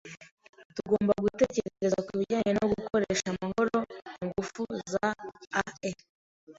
[0.75, 3.77] Tugomba gutekereza kubijyanye no gukoresha amahoro
[4.23, 5.07] ingufu za
[5.61, 5.91] ae.